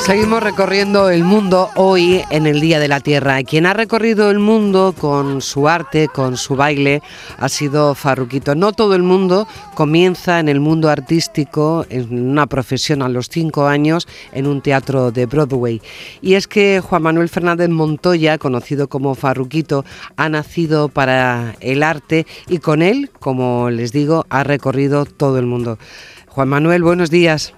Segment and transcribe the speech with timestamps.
[0.00, 3.42] Seguimos recorriendo el mundo hoy en el Día de la Tierra.
[3.42, 7.02] Quien ha recorrido el mundo con su arte, con su baile,
[7.36, 8.54] ha sido Farruquito.
[8.54, 13.66] No todo el mundo comienza en el mundo artístico, en una profesión a los cinco
[13.66, 15.82] años, en un teatro de Broadway.
[16.22, 19.84] Y es que Juan Manuel Fernández Montoya, conocido como Farruquito,
[20.16, 25.46] ha nacido para el arte y con él, como les digo, ha recorrido todo el
[25.46, 25.78] mundo.
[26.26, 27.54] Juan Manuel, buenos días.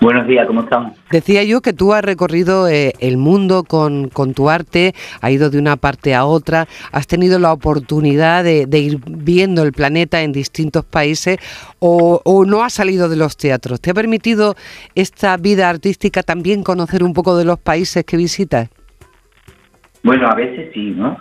[0.00, 0.98] Buenos días, ¿cómo estamos?
[1.10, 5.58] Decía yo que tú has recorrido eh, el mundo con, tu arte, has ido de
[5.58, 10.84] una parte a otra, has tenido la oportunidad de, ir viendo el planeta en distintos
[10.84, 11.38] países
[11.78, 13.80] o, no has salido de los teatros.
[13.80, 14.56] ¿Te ha permitido
[14.94, 18.68] esta vida artística también conocer un poco de los países que visitas?
[20.02, 21.16] Bueno, a veces sí, ¿no?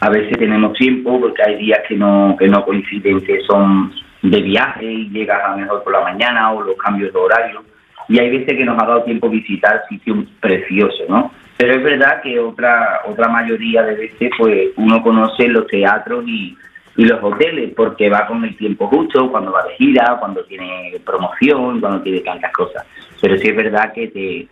[0.00, 4.40] A veces tenemos tiempo porque hay días que no, que no coinciden, que son de
[4.40, 7.70] viaje y llegas a mejor por la mañana o los cambios de horario
[8.10, 11.30] y hay veces que nos ha dado tiempo visitar sitios preciosos, ¿no?
[11.56, 16.56] Pero es verdad que otra otra mayoría de veces pues uno conoce los teatros y,
[16.96, 21.80] los hoteles porque va con el tiempo justo, cuando va de gira, cuando tiene promoción,
[21.80, 22.84] cuando tiene tantas cosas.
[23.22, 24.48] Pero sí es verdad que te,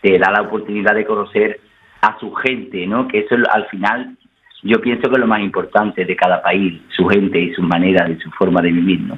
[0.00, 1.60] te da la oportunidad de conocer
[2.00, 3.06] a su gente, ¿no?
[3.06, 4.16] Que eso al final
[4.64, 8.04] yo pienso que es lo más importante de cada país, su gente y su manera
[8.08, 9.16] de su forma de vivir, ¿no?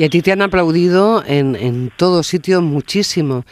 [0.00, 3.44] Y a ti te han aplaudido en, en todos sitios muchísimo.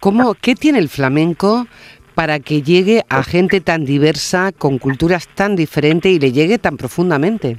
[0.00, 1.66] ¿Cómo, ¿Qué tiene el flamenco
[2.14, 6.78] para que llegue a gente tan diversa, con culturas tan diferentes y le llegue tan
[6.78, 7.58] profundamente?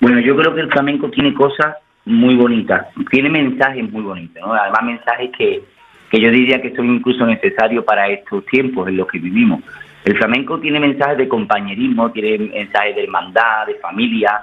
[0.00, 4.54] Bueno, yo creo que el flamenco tiene cosas muy bonitas, tiene mensajes muy bonitos, ¿no?
[4.54, 5.62] además mensajes que,
[6.10, 9.60] que yo diría que son incluso necesarios para estos tiempos en los que vivimos.
[10.06, 14.40] El flamenco tiene mensajes de compañerismo, tiene mensajes de hermandad, de familia,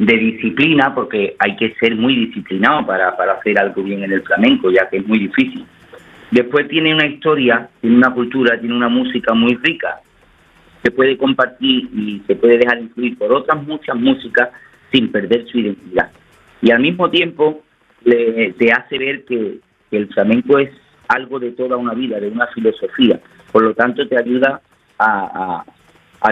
[0.00, 4.22] de disciplina, porque hay que ser muy disciplinado para, para hacer algo bien en el
[4.22, 5.66] flamenco, ya que es muy difícil.
[6.30, 10.00] Después tiene una historia, tiene una cultura, tiene una música muy rica.
[10.82, 14.48] Se puede compartir y se puede dejar influir por otras muchas músicas
[14.90, 16.10] sin perder su identidad.
[16.62, 17.62] Y al mismo tiempo
[18.02, 19.58] le, te hace ver que,
[19.90, 20.70] el flamenco es
[21.08, 23.20] algo de toda una vida, de una filosofía.
[23.50, 24.62] Por lo tanto, te ayuda
[24.98, 25.64] a, a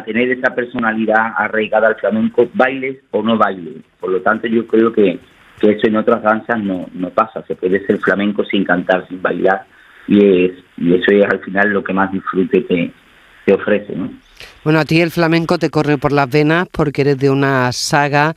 [0.04, 3.76] tener esa personalidad arraigada al flamenco, bailes o no bailes.
[3.98, 5.18] Por lo tanto, yo creo que,
[5.60, 7.42] eso en otras danzas no, no pasa.
[7.46, 9.66] Se puede ser flamenco sin cantar, sin bailar,
[10.06, 12.92] y, es, y eso es al final lo que más disfrute te,
[13.44, 13.96] te ofrece.
[13.96, 14.10] ¿no?
[14.62, 18.34] Bueno, a ti el flamenco te corre por las venas porque eres de una saga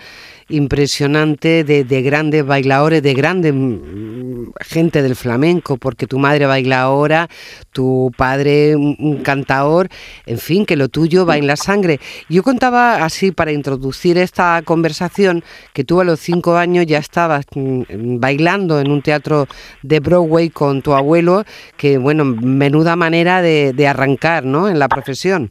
[0.49, 4.20] impresionante de, de grandes bailadores, de grande mm,
[4.59, 7.27] gente del flamenco, porque tu madre baila ahora,
[7.71, 9.87] tu padre un, cantador,
[10.25, 11.99] en fin, que lo tuyo va en la sangre.
[12.29, 17.45] Yo contaba así para introducir esta conversación que tú a los cinco años ya estabas
[17.55, 19.47] mm, bailando en un teatro
[19.83, 21.43] de Broadway con tu abuelo,
[21.77, 24.67] que bueno, menuda manera de, de arrancar, ¿no?
[24.67, 25.49] En la profesión.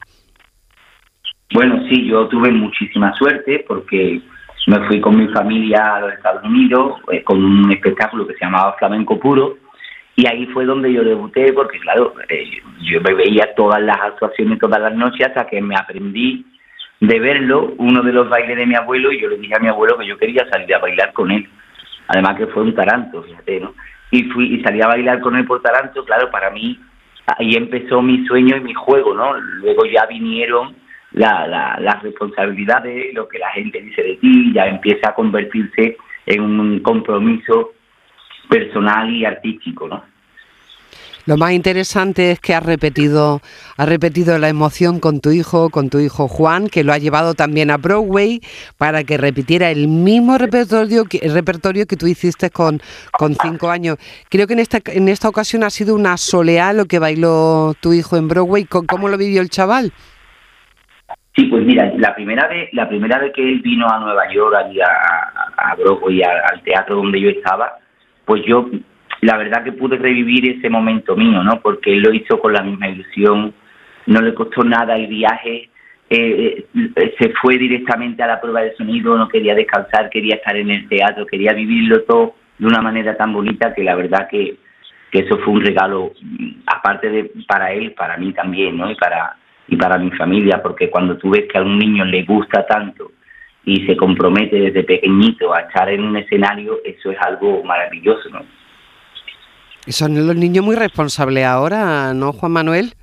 [1.53, 4.23] Bueno, sí, yo tuve muchísima suerte porque
[4.67, 8.77] me fui con mi familia a los Estados Unidos con un espectáculo que se llamaba
[8.79, 9.57] Flamenco Puro
[10.17, 14.59] y ahí fue donde yo debuté porque claro, eh, yo me veía todas las actuaciones
[14.59, 16.45] todas las noches hasta que me aprendí
[17.01, 19.69] de verlo, uno de los bailes de mi abuelo y yo le dije a mi
[19.69, 21.49] abuelo que yo quería salir a bailar con él.
[22.09, 23.75] Además que fue un taranto, fíjate, ¿no?
[24.11, 26.79] Y fui y salí a bailar con él por taranto, claro, para mí
[27.39, 29.35] ahí empezó mi sueño y mi juego, ¿no?
[29.35, 30.75] Luego ya vinieron
[31.13, 35.97] la, la, las responsabilidades, lo que la gente dice de ti, ya empieza a convertirse
[36.27, 37.73] en un compromiso
[38.49, 40.03] personal y artístico, ¿no?
[41.27, 43.41] Lo más interesante es que has repetido,
[43.77, 47.35] has repetido la emoción con tu hijo, con tu hijo Juan, que lo ha llevado
[47.35, 48.41] también a Broadway
[48.79, 52.81] para que repitiera el mismo repertorio que, el repertorio que tú hiciste con,
[53.13, 53.99] con cinco años.
[54.31, 57.93] Creo que en esta, en esta ocasión ha sido una soleá lo que bailó tu
[57.93, 58.65] hijo en Broadway.
[58.65, 59.93] ¿Cómo lo vivió el chaval?
[61.41, 64.55] Sí, pues mira, la primera vez, la primera vez que él vino a Nueva York,
[64.55, 67.79] a, a, Broadway, al teatro donde yo estaba,
[68.27, 68.69] pues yo,
[69.23, 71.59] la verdad que pude revivir ese momento mío, ¿no?
[71.63, 73.55] Porque él lo hizo con la misma ilusión,
[74.05, 75.71] no le costó nada el viaje,
[76.11, 80.55] eh, eh, se fue directamente a la prueba de sonido, no quería descansar, quería estar
[80.55, 84.57] en el teatro, quería vivirlo todo de una manera tan bonita que la verdad que,
[85.11, 88.91] que eso fue un regalo, mm, aparte de para él, para mí también, ¿no?
[88.91, 89.40] Y para
[89.71, 93.13] y para mi familia, porque cuando tú ves que a un niño le gusta tanto
[93.65, 98.41] y se compromete desde pequeñito a estar en un escenario, eso es algo maravilloso, ¿no?
[99.87, 102.95] Y son los niños muy responsables ahora, ¿no, Juan Manuel?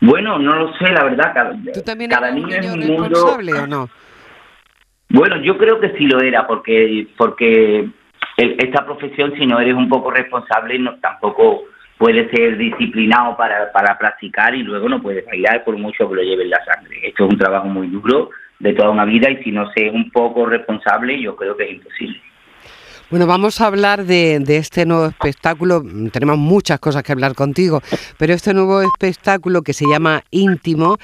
[0.00, 1.32] Bueno, no lo sé, la verdad.
[1.32, 3.88] Cada, ¿Tú también eres un niño, responsable o no?
[5.10, 7.88] Bueno, yo creo que sí lo era, porque porque
[8.36, 11.64] esta profesión, si no eres un poco responsable, no tampoco
[12.00, 16.22] puedes ser disciplinado para, para practicar y luego no puedes bailar por mucho que lo
[16.22, 16.98] lleves la sangre.
[17.06, 19.92] Esto es un trabajo muy duro de toda una vida y si no se es
[19.92, 22.18] un poco responsable, yo creo que es imposible.
[23.10, 25.82] Bueno, vamos a hablar de, este nuevo espectáculo.
[26.12, 27.80] Tenemos muchas cosas que hablar contigo,
[28.16, 30.96] pero este nuevo espectáculo que se llama Íntimo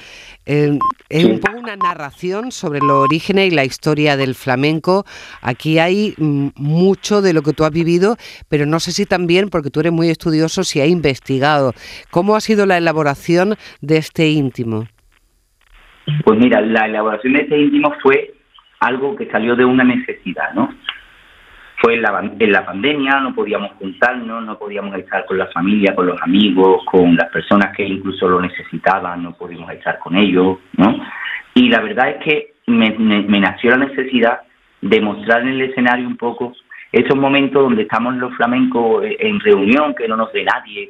[0.47, 5.05] eh, es un poco una narración sobre los orígenes y la historia del flamenco.
[5.43, 8.15] Aquí hay mm, mucho de lo que tú has vivido,
[8.49, 11.73] pero no sé si también, porque tú eres muy estudioso, si has investigado.
[12.13, 14.87] ¿Cómo ha sido la elaboración de este Íntimo?
[16.25, 18.33] Pues mira, la elaboración de este Íntimo fue
[18.79, 20.73] algo que salió de una necesidad, ¿no?
[21.79, 26.21] Fue en la, pandemia, no podíamos juntarnos, no podíamos estar con la familia, con los
[26.23, 30.99] amigos, con las personas que incluso lo necesitaban, no podíamos estar con ellos, ¿no?
[31.55, 32.91] Y la verdad es que me,
[33.41, 34.41] nació la necesidad
[34.81, 36.55] de mostrar en el escenario un poco
[36.93, 40.89] esos momentos donde estamos los flamencos en reunión, que no nos ve nadie,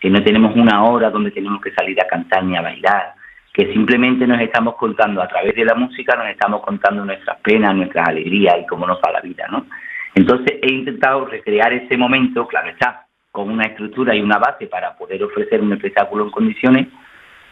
[0.00, 3.14] que no tenemos una hora donde tenemos que salir a cantar ni a bailar,
[3.52, 7.74] que simplemente nos estamos contando a través de la música, nos estamos contando nuestras penas,
[7.74, 9.66] nuestras alegrías y cómo nos va la vida, ¿no?
[10.14, 14.96] Entonces he intentado recrear ese momento, claro está, con una estructura y una base para
[14.96, 16.88] poder ofrecer un espectáculo en condiciones,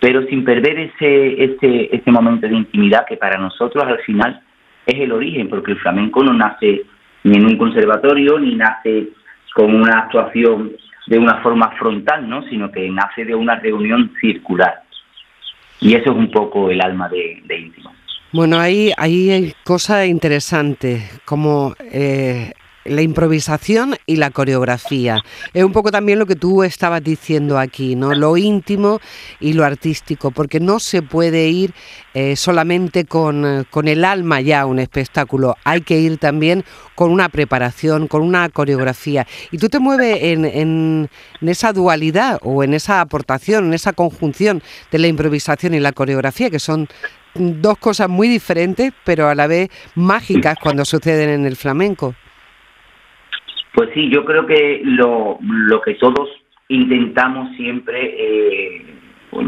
[0.00, 4.42] pero sin perder ese, ese, ese momento de intimidad que para nosotros al final
[4.84, 6.82] es el origen, porque el flamenco no nace
[7.24, 9.08] ni en un conservatorio, ni nace
[9.54, 10.72] con una actuación
[11.06, 12.42] de una forma frontal, ¿no?
[12.42, 14.82] sino que nace de una reunión circular.
[15.80, 17.95] Y eso es un poco el alma de, de íntimo.
[18.32, 22.52] Bueno, ahí, hay cosas interesantes, como eh,
[22.84, 25.22] la improvisación y la coreografía.
[25.54, 28.14] Es un poco también lo que tú estabas diciendo aquí, ¿no?
[28.14, 29.00] Lo íntimo
[29.38, 31.72] y lo artístico, porque no se puede ir
[32.14, 36.64] eh, solamente con, con, el alma ya a un espectáculo, hay que ir también
[36.96, 39.24] con una preparación, con una coreografía.
[39.52, 41.08] Y tú te mueves en, en
[41.42, 46.50] esa dualidad o en esa aportación, en esa conjunción de la improvisación y la coreografía,
[46.50, 46.88] que son
[47.38, 52.14] dos cosas muy diferentes, pero a la vez mágicas cuando suceden en el flamenco.
[53.74, 56.30] Pues sí, yo creo que lo, lo que todos
[56.68, 58.86] intentamos siempre, eh,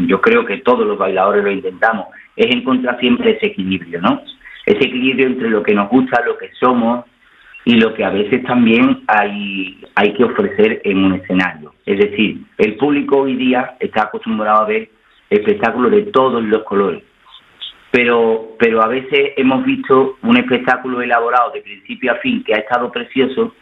[0.05, 4.21] yo creo que todos los bailadores lo intentamos, es encontrar siempre ese equilibrio, ¿no?
[4.65, 7.05] Ese equilibrio entre lo que nos gusta, lo que somos
[7.65, 11.73] y lo que a veces también hay, hay que ofrecer en un escenario.
[11.85, 14.89] Es decir, el público hoy día está acostumbrado a ver
[15.29, 17.03] espectáculos de todos los colores
[17.91, 22.59] pero, pero a veces hemos visto un espectáculo elaborado de principio a fin que ha
[22.59, 23.55] estado precioso,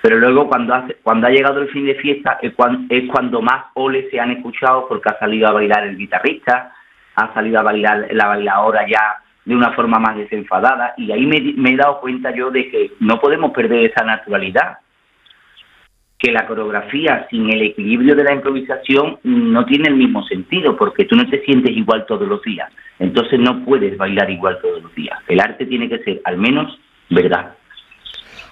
[0.00, 3.42] pero luego cuando ha, cuando ha llegado el fin de fiesta es cuando, es cuando
[3.42, 6.72] más oles se han escuchado porque ha salido a bailar el guitarrista,
[7.16, 11.70] ha salido a bailar la bailadora ya de una forma más desenfadada y ahí me
[11.70, 14.78] he dado cuenta yo de que no podemos perder esa naturalidad
[16.18, 21.04] que la coreografía sin el equilibrio de la improvisación no tiene el mismo sentido, porque
[21.04, 22.70] tú no te sientes igual todos los días.
[22.98, 25.18] Entonces no puedes bailar igual todos los días.
[25.28, 26.78] El arte tiene que ser al menos
[27.10, 27.54] verdad.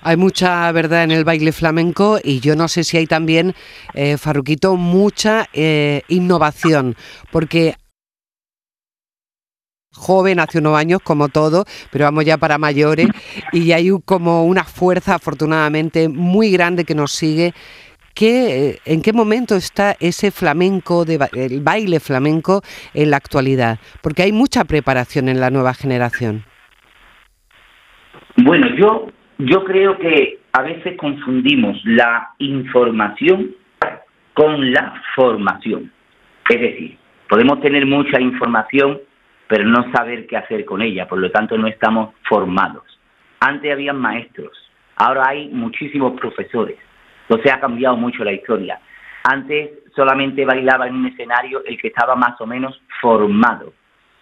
[0.04, 3.54] Hay mucha verdad en el baile flamenco y yo no sé si hay también,
[3.94, 6.96] eh, Farruquito, mucha eh, innovación,
[7.30, 7.74] porque
[9.92, 13.08] joven hace unos años, como todo, pero vamos ya para mayores,
[13.52, 17.52] y hay como una fuerza afortunadamente muy grande que nos sigue.
[18.14, 22.60] ¿Qué, ¿En qué momento está ese flamenco, de, el baile flamenco
[22.92, 23.78] en la actualidad?
[24.02, 26.44] Porque hay mucha preparación en la nueva generación.
[28.36, 29.06] Bueno, yo,
[29.38, 33.54] yo creo que a veces confundimos la información
[34.34, 35.90] con la formación.
[36.48, 39.00] Es decir, podemos tener mucha información
[39.52, 42.84] pero no saber qué hacer con ella, por lo tanto no estamos formados.
[43.38, 44.50] Antes había maestros,
[44.96, 46.78] ahora hay muchísimos profesores,
[47.28, 48.80] entonces ha cambiado mucho la historia.
[49.24, 53.74] Antes solamente bailaba en un escenario el que estaba más o menos formado,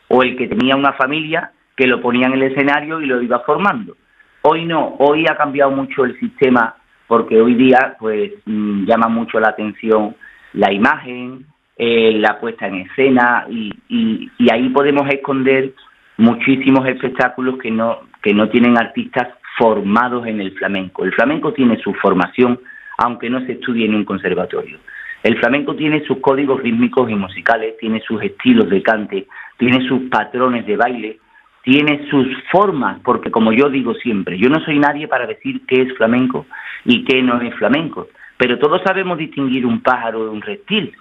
[0.09, 3.39] o el que tenía una familia que lo ponía en el escenario y lo iba
[3.47, 3.97] formando.
[4.43, 6.75] Hoy no, hoy ha cambiado mucho el sistema
[7.07, 10.17] porque hoy día pues mm, llama mucho la atención
[10.55, 11.47] la imagen,
[11.77, 15.73] eh, la puesta en escena y, y, ahí podemos esconder
[16.19, 21.05] muchísimos espectáculos que no, que no tienen artistas formados en el flamenco.
[21.05, 22.61] El flamenco tiene su formación,
[22.99, 24.79] aunque no se estudie en un conservatorio.
[25.23, 29.27] El flamenco tiene sus códigos rítmicos y musicales, tiene sus estilos de cante,
[29.59, 31.19] tiene sus patrones de baile,
[31.63, 35.83] tiene sus formas, porque como yo digo siempre, yo no soy nadie para decir qué
[35.83, 36.47] es flamenco
[36.85, 38.09] y qué no es flamenco
[38.41, 40.95] pero todos sabemos distinguir un pájaro de un reptil.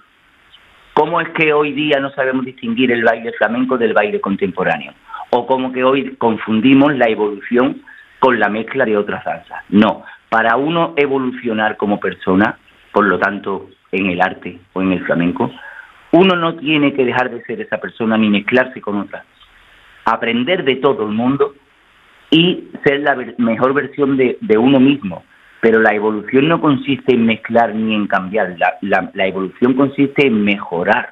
[1.00, 4.92] ¿Cómo es que hoy día no sabemos distinguir el baile flamenco del baile contemporáneo?
[5.30, 7.80] ¿O cómo que hoy confundimos la evolución
[8.18, 9.64] con la mezcla de otras danzas?
[9.70, 12.58] No, para uno evolucionar como persona,
[12.92, 15.50] por lo tanto, en el arte o en el flamenco,
[16.12, 19.24] uno no tiene que dejar de ser esa persona ni mezclarse con otra.
[20.04, 21.54] Aprender de todo el mundo
[22.30, 25.24] y ser la mejor versión de, uno mismo.
[25.60, 28.56] Pero la evolución no consiste en mezclar ni en cambiar.
[28.58, 31.10] La, la evolución consiste en mejorar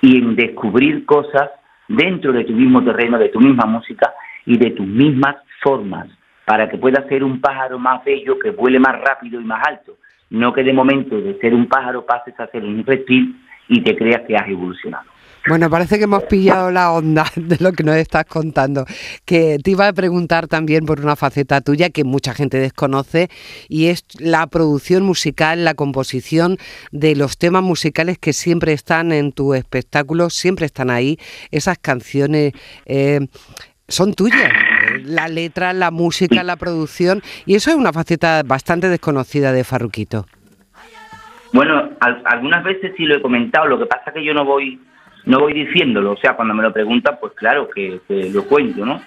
[0.00, 1.50] y en descubrir cosas
[1.88, 4.12] dentro de tu mismo terreno, de tu misma música
[4.46, 6.06] y de tus mismas formas,
[6.44, 9.96] para que puedas ser un pájaro más bello, que vuele más rápido y más alto.
[10.30, 13.96] No que de momento de ser un pájaro pases a ser un reptil y te
[13.96, 15.13] creas que has evolucionado.
[15.46, 18.86] Bueno, parece que hemos pillado la onda de lo que nos estás contando.
[19.26, 23.28] Que te iba a preguntar también por una faceta tuya que mucha gente desconoce
[23.68, 26.56] y es la producción musical, la composición
[26.92, 31.18] de los temas musicales que siempre están en tu espectáculo, siempre están ahí.
[31.50, 32.54] Esas canciones
[32.86, 33.20] eh,
[33.86, 34.50] son tuyas.
[35.02, 37.22] La letra, la música, la producción.
[37.44, 40.26] Y eso es una faceta bastante desconocida de Farruquito.
[41.52, 44.80] Bueno, algunas veces sí lo he comentado, lo que pasa es que yo no voy
[45.26, 49.00] no voy diciéndolo, o sea, cuando me lo preguntan, pues claro que, lo cuento, ¿no?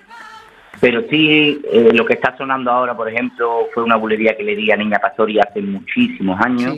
[0.79, 4.55] Pero sí, eh, lo que está sonando ahora, por ejemplo, fue una bulería que le
[4.55, 6.77] di a Niña Pastori hace muchísimos años.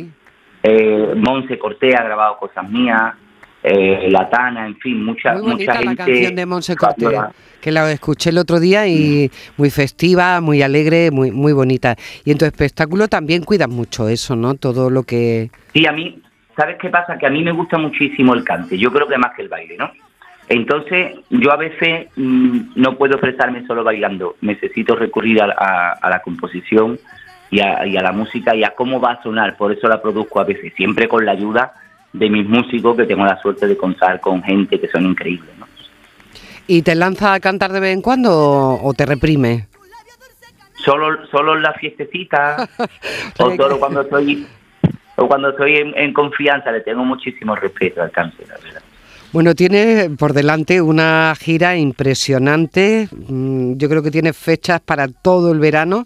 [0.64, 3.14] Eh, Monse Corté ha grabado cosas mías,
[3.62, 5.86] eh, La Tana, en fin, mucha, muy mucha gente.
[5.86, 7.08] la canción de Monse Corté,
[7.60, 11.96] que la escuché el otro día y muy festiva, muy alegre, muy, muy bonita.
[12.24, 14.56] Y en tu espectáculo también cuidas mucho eso, ¿no?
[14.56, 15.50] Todo lo que...
[15.74, 16.22] Sí, a mí,
[16.60, 17.18] ¿sabes qué pasa?
[17.18, 19.78] Que a mí me gusta muchísimo el cante, yo creo que más que el baile,
[19.78, 19.90] ¿no?
[20.50, 27.00] Entonces, yo a veces mm, no puedo expresarme solo bailando, necesito recurrir a, la composición
[27.50, 30.02] y a, y a la música y a cómo va a sonar, por eso la
[30.02, 31.72] produzco a veces, siempre con la ayuda
[32.12, 35.52] de mis músicos que tengo la suerte de contar con gente que son increíbles.
[35.58, 35.68] ¿no?
[36.68, 39.68] ¿Y te lanza a cantar de vez en cuando o, te reprime?
[40.84, 42.68] Solo, solo en la fiestecita
[43.40, 44.46] o solo cuando estoy
[45.20, 48.82] o cuando estoy en, confianza le tengo muchísimo respeto al cáncer, la verdad.
[49.32, 53.08] Bueno, tiene por delante una gira impresionante.
[53.12, 56.06] Mm, yo creo que tiene fechas para todo el verano.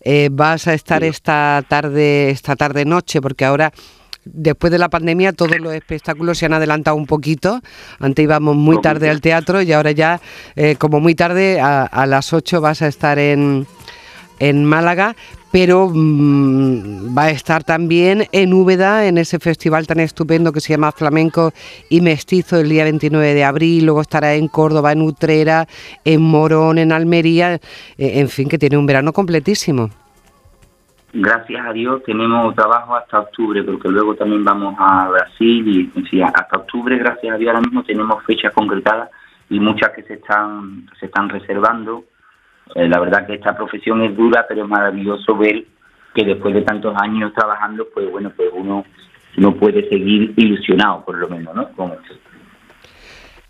[0.00, 3.72] Eh, vas a estar esta tarde, esta tarde noche, porque ahora
[4.24, 7.60] después de la pandemia todos los espectáculos se han adelantado un poquito.
[7.98, 10.20] Antes íbamos muy tarde al teatro y ahora ya,
[10.56, 13.66] eh, como muy tarde, a, las 8 vas a estar en,
[14.42, 15.14] en Málaga,
[15.52, 20.72] pero mm, va a estar también en Úbeda, en ese festival tan estupendo que se
[20.72, 21.52] llama Flamenco
[21.88, 25.66] y Mestizo el día 29 de abril, luego estará en Córdoba, en Utrera,
[26.04, 27.60] en Morón, en Almería, eh,
[27.96, 29.90] en fin, que tiene un verano completísimo
[31.14, 36.56] gracias a Dios tenemos trabajo hasta octubre, porque luego también vamos a Brasil y hasta
[36.56, 39.10] octubre, gracias a Dios, ahora mismo tenemos fechas concretadas
[39.50, 42.04] y muchas que se están, se están reservando.
[42.74, 45.64] Eh, la verdad que esta profesión es dura, pero es maravilloso ver
[46.14, 48.84] que después de tantos años trabajando, pues bueno, pues uno
[49.36, 51.68] no puede seguir ilusionado, por lo menos, ¿no?
[51.72, 51.92] Con.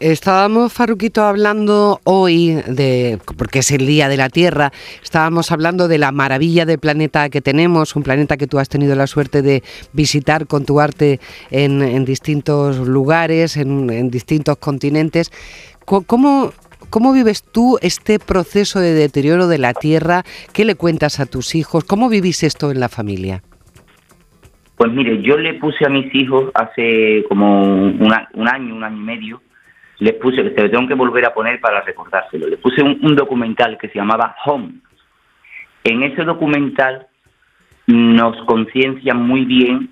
[0.03, 5.99] Estábamos, Farruquito, hablando hoy de, porque es el Día de la Tierra, estábamos hablando de
[5.99, 9.63] la maravilla del planeta que tenemos, un planeta que tú has tenido la suerte de
[9.93, 11.21] visitar con tu arte
[11.53, 15.31] en, distintos lugares, en, distintos continentes.
[15.85, 16.53] ¿Cómo,
[16.93, 20.25] ¿Cómo vives tú este proceso de deterioro de la Tierra?
[20.53, 21.85] ¿Qué le cuentas a tus hijos?
[21.85, 23.43] ¿Cómo vivís esto en la familia?
[24.77, 29.05] Pues mire, yo le puse a mis hijos hace como un año, un año y
[29.05, 29.41] medio,
[30.01, 33.79] les puse, se lo tengo que volver a poner para recordárselo, les puse un, documental
[33.79, 34.75] que se llamaba Home.
[35.85, 37.07] En ese documental
[37.87, 39.89] nos conciencia muy bien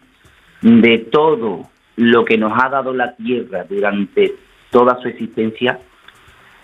[0.61, 4.35] de todo lo que nos ha dado la Tierra durante
[4.69, 5.80] toda su existencia,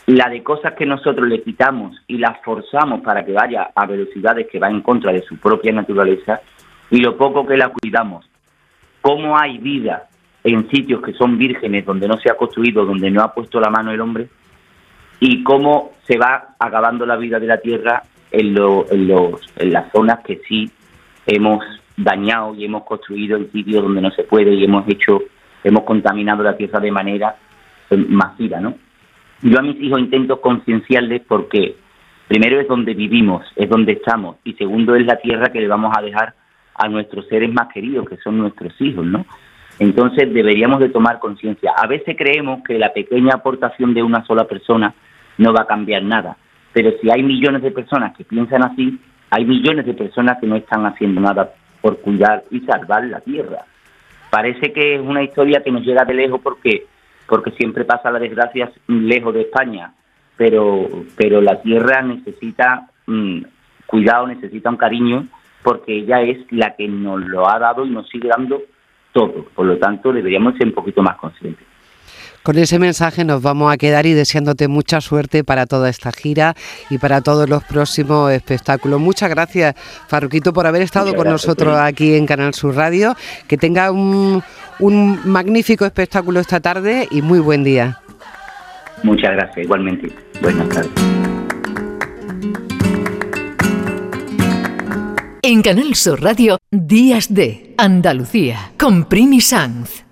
[0.06, 4.46] la de cosas que nosotros le quitamos y las forzamos para que vaya a velocidades
[4.50, 6.40] que va en contra de su propia naturaleza,
[6.90, 8.24] y lo poco que la cuidamos,
[9.00, 10.08] cómo hay vida
[10.44, 13.68] en sitios que son vírgenes, donde no se ha construido, donde no ha puesto la
[13.68, 14.28] mano el hombre,
[15.18, 19.90] y cómo se va acabando la vida de la tierra en, en, los, en las
[19.90, 20.70] zonas que sí
[21.26, 21.64] hemos
[21.96, 25.22] dañado y hemos construido en sitios donde no se puede y hemos hecho,
[25.64, 27.36] hemos contaminado la tierra de manera
[27.90, 28.74] eh, masiva, ¿no?
[29.42, 31.76] Yo a mis hijos intento concienciarles porque
[32.28, 35.92] primero es donde vivimos, es donde estamos, y segundo es la tierra que le vamos
[35.96, 36.34] a dejar
[36.74, 39.24] a nuestros seres más queridos, que son nuestros hijos, ¿no?
[39.78, 41.72] Entonces deberíamos de tomar conciencia.
[41.76, 44.94] A veces creemos que la pequeña aportación de una sola persona
[45.38, 46.36] no va a cambiar nada,
[46.72, 48.98] pero si hay millones de personas que piensan así,
[49.30, 53.64] hay millones de personas que no están haciendo nada por cuidar y salvar la tierra.
[54.30, 56.86] Parece que es una historia que nos llega de lejos porque
[57.26, 59.92] porque siempre pasa la desgracia lejos de España,
[60.36, 63.42] pero pero la tierra necesita mm,
[63.86, 65.28] cuidado, necesita un cariño
[65.62, 68.62] porque ella es la que nos lo ha dado y nos sigue dando
[69.12, 69.46] todo.
[69.54, 71.66] Por lo tanto, deberíamos ser un poquito más conscientes.
[72.46, 76.54] Con ese mensaje nos vamos a quedar y deseándote mucha suerte para toda esta gira
[76.90, 79.00] y para todos los próximos espectáculos.
[79.00, 79.74] Muchas gracias,
[80.06, 83.16] Farruquito, por haber estado con nosotros aquí en Canal Sur Radio.
[83.48, 84.44] Que tenga un,
[84.78, 87.98] un magnífico espectáculo esta tarde y muy buen día.
[89.02, 90.08] Muchas gracias, igualmente.
[90.40, 90.92] Buenas tardes.
[95.42, 100.05] En Canal Sur Radio, Días de Andalucía, con Primi Sanz.